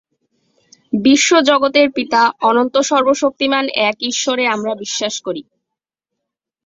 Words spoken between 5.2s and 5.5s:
করি।